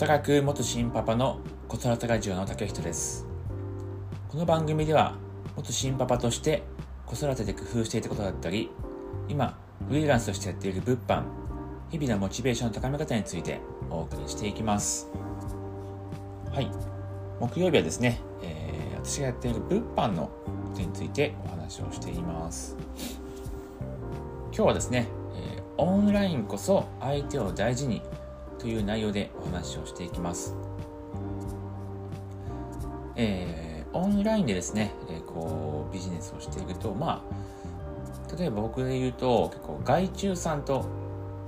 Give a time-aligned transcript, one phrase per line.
[0.00, 3.26] 働く元新パパの子育てラジオの竹人です。
[4.28, 5.14] この番組では
[5.54, 6.62] 元新パパとして
[7.04, 8.70] 子育てで工夫していたことだったり
[9.28, 11.24] 今フリーランスとしてやっている物販
[11.90, 13.60] 日々のモチベーションの高め方について
[13.90, 15.10] お送りしていきます。
[16.50, 16.70] はい。
[17.38, 20.32] 木曜日はですね、えー、私がやっている物販のこ
[20.76, 22.74] とについてお話をしています。
[24.46, 28.00] 今日はですね、えー、オンラインこそ相手を大事に
[28.60, 30.54] という内容でお話をしていきます。
[33.16, 37.24] えー、オンラインでですね、えー、こうビジネスをしていくと、ま
[38.30, 40.86] あ、例えば僕で言うと結構外注さんと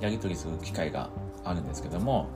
[0.00, 1.10] やり取りする機会が
[1.44, 2.28] あるんですけども、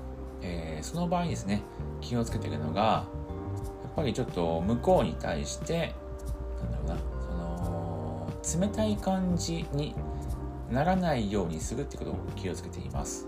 [0.42, 1.62] えー、その場合ですね、
[2.00, 3.06] 気をつけているのが、や
[3.88, 5.94] っぱりちょっと向こうに対して、
[6.60, 7.34] なんだろう
[8.38, 9.94] な、その、冷たい感じに
[10.70, 13.26] ならないようにするってことを気をつけています。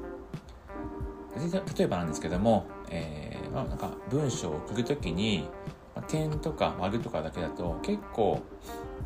[1.38, 5.48] 例えばなんですけども、えー、まあ、なんか文章を送るときに、
[5.94, 8.42] まあ、点とか丸とかだけだと結構、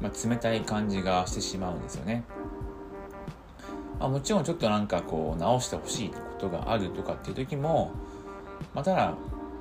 [0.01, 2.25] まあ、冷たい感じがしてしまうんですよね。
[3.99, 7.93] まあ、もちろんちょっとなんかこう直してほしいことがあるとかっていう時も、
[8.75, 9.15] まあ、ただ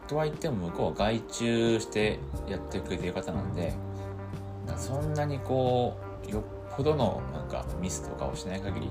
[0.08, 3.74] とはいっても向こう外注してやってくれてる方なんで
[4.78, 5.96] そんなにこ
[6.28, 6.44] うよっ
[6.76, 8.88] ぽどのなんかミスとかをしない限り、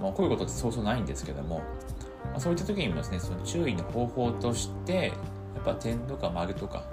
[0.00, 1.62] まあ、起こることってそうそうないんですけども
[2.34, 5.12] まあ、そういった時にもですねその注意の方法として
[5.54, 6.84] やっぱ点とか丸とか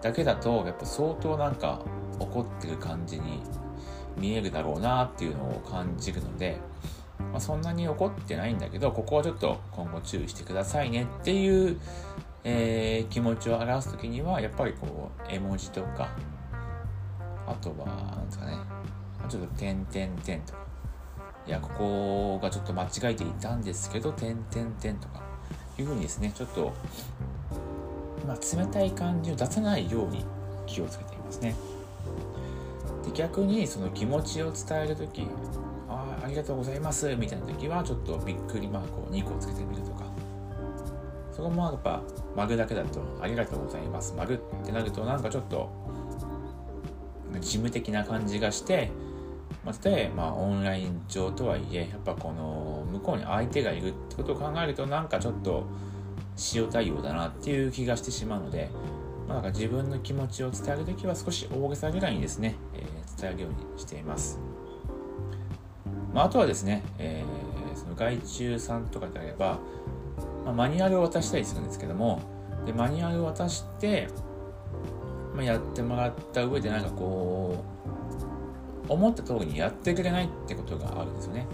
[0.00, 1.80] だけだとやっぱ相当なんか
[2.20, 3.42] 怒ってる感じに
[4.16, 6.58] 見えるだろうなっていうのを感じるので、
[7.32, 11.80] まあ、そんなに怒ってないんだけどここはちょっと今後注意してくださいねっていう、
[12.44, 16.08] えー、気持ちを表す時にはやっぱりこう絵文字とか
[17.48, 18.56] あとはなんですかね
[19.28, 20.71] ちょっと点々点とか
[21.46, 25.22] いや、ここがちょっと間違えていたんですけど、点点点とか、
[25.78, 26.72] いうふうにですね、ちょっと、
[28.26, 30.24] まあ、冷たい感じを出さないように
[30.66, 31.54] 気をつけていますね。
[33.04, 35.26] で逆にその気持ちを伝える時
[35.88, 40.04] ああありがとうございますみたいな時はちょっとびっくりマークを2個つけてみるとか
[41.32, 42.02] そこもやっぱ
[42.36, 45.70] マグだけだとありがとうございますマグってなるとなんかちょっと
[47.40, 48.90] 事務的な感じがして
[49.64, 55.64] まあ、例えば、まあ、オンライン上とはいえやっぱこの向こうに相手がいるってことを考えるとなんかちょっと
[56.54, 58.70] 塩対応だなっていう気がしてしまうので、
[59.28, 64.40] まあ、なんか自分の気持ちを伝える時は少し大げさぐらいにですね、えー、伝えるようにしています、
[66.12, 69.58] まあ、あとはですね、えー、その外注さんとかであれば、
[70.44, 72.20] まあ、マニュアルを渡したりするんですけども
[72.66, 74.08] でマニュアルを渡して、
[75.34, 78.31] まあ、やってもらった上でなんかこう
[78.88, 81.46] 思った通りにやってくれないってことがあるんですよね。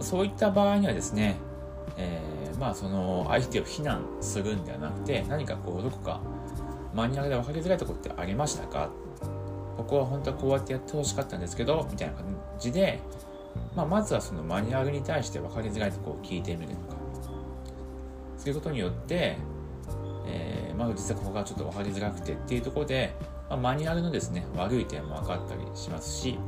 [0.00, 1.36] そういった場合にはですね、
[1.96, 6.20] えー、まあその相手を非難するんではなくて何かこうどこか
[6.94, 8.90] マニュアルで分かりづらいとこってありましたか？
[9.76, 12.24] ここは本当はこうやってやってほしかったんですけどみたいな感
[12.58, 13.00] じで、
[13.74, 16.96] まあ、まずはそのマニュアルに対して分かりづらいところを聞いてみるとか
[18.36, 19.36] そういうことによって、
[20.26, 23.14] えー、まあ実はここがちょっと分かりづらくてっていうところで
[23.52, 26.38] まあ、マニュアルのですね、悪い点も分かったりしますし、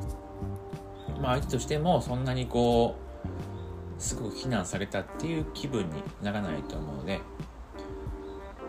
[1.20, 2.96] まあ、相手としてもそんなにこ
[3.98, 7.20] う、すごく非難されたっていう気分にならないと思うので、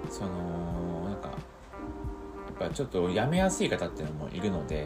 [0.09, 4.85] その、なんか、やっぱちょっとやめやすい方っていうのもいるので、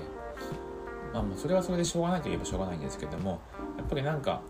[1.11, 3.41] まあもうそれはそれでしょうがないといえばしょうがないんですけども、
[3.77, 4.43] やっぱりなんか、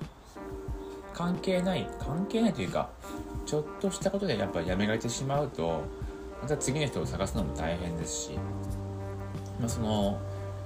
[1.14, 2.90] 関係ない、関係ないというか、
[3.46, 5.84] ちょっとしたことでやっぱやめられてしまうと、
[6.42, 8.32] また次の人を探すのも大変ですし、
[9.60, 10.20] まあ、その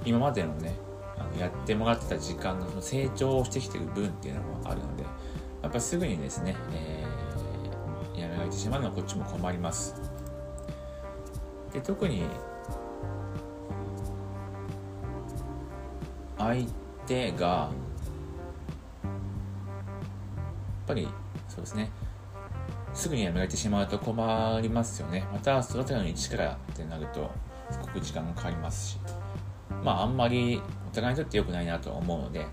[0.05, 0.75] 今までのね
[1.17, 5.03] あのやってもらってた時間のその成長をしてきてる分っていうのもあるので
[5.61, 9.95] やっぱすぐにですね、えー、やめられてしまうのはこっちも困ります。
[11.71, 12.25] で特に
[16.37, 16.65] 相
[17.07, 17.71] 手がやっ
[20.87, 21.07] ぱり
[21.47, 21.89] そうですね
[22.93, 25.25] すぐにやめられてしまうと困りますよね。
[25.31, 27.31] また育てるのに一からってなると
[27.93, 28.99] く時間がかかりますし
[29.83, 30.61] まああんまり
[30.91, 32.45] お互いにとって良くないなとは思うので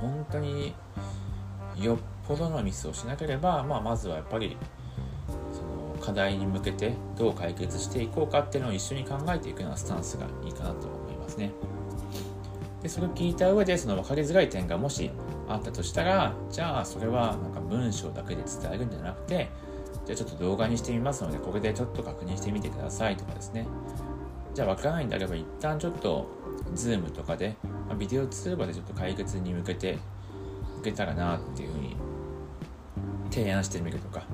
[0.00, 0.74] 本当に
[1.80, 4.56] よっぽどのミスをしなければ、まあ、まずはやっぱり
[5.52, 11.52] その課題に向けてどう解決していこうかっていうのを一緒に考えていくようなスタンスがいいかなと思いますね。
[12.82, 15.10] でそれを聞いた上でその分かりづらい点がもし
[15.48, 19.48] あったとしたらじゃあそれはなんか文章だけで伝えるんじゃなくて
[20.06, 23.66] じゃあちょっと動画にしてみますので、これでちょっと確認してみてくださいとかですね。
[24.54, 26.26] じゃあわからないんであれば、一旦ちょっと、
[26.74, 27.56] ズームとかで、
[27.88, 29.98] まあ、ビデオ通話でちょっと解決に向けて、
[30.78, 31.96] いけたらなっていうふうに
[33.30, 34.24] 提案してみるとか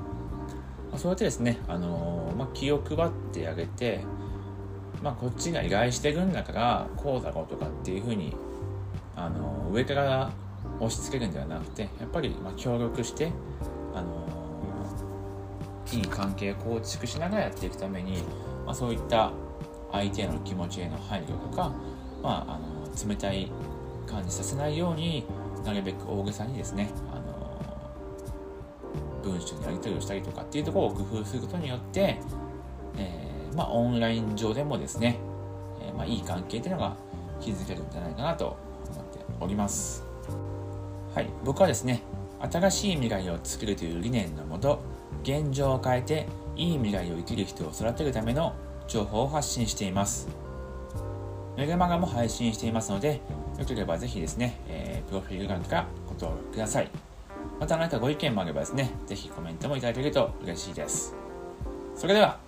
[0.93, 0.99] ま。
[0.99, 4.05] そうやってですね、あのまあ、気を配ってあげて、
[5.03, 8.37] まあ、こっちが依頼してるんだからこうだろうとかっていうふうに、
[9.17, 10.31] あの上から
[10.79, 13.33] 押し付けるんではなくてやっぱりま協力して、
[13.95, 14.42] あの
[15.93, 18.23] いい関係構築しながらやっていくために、
[18.65, 19.33] まあ、そういった
[19.91, 21.73] 相手への気持ちへの配慮とか、
[22.23, 23.51] まあ、あの冷たい
[24.07, 25.25] 感じさせないように
[25.65, 27.33] なるべく大げさにですね、あの
[29.23, 32.19] 文章にやり取りをしたりとかっていうところを工夫することによって、
[32.97, 35.19] えー、まあ、オンライン上でもですね、
[35.81, 36.97] えー、まあ、いい関係っていうのが
[37.41, 38.57] 築けるんじゃないかなと
[38.91, 40.05] 思っております。
[41.15, 42.03] はい、僕はですね、
[42.41, 44.81] 新しい未来を作るという理念のもと、
[45.23, 46.27] 現状を変えて
[46.57, 48.55] いい未来を生きる人を育てるための
[48.89, 50.29] 情報を発信しています。
[51.57, 53.21] メガマガも配信していますので、
[53.59, 56.91] よければぜひですね、えー、プロフィール欄からご登録ください。
[57.61, 61.15] また何かご意見もあればですね、ぜひコメントもいただけると嬉しいです。
[61.95, 62.41] それでは、